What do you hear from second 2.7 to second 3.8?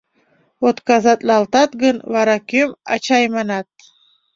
ачай манат?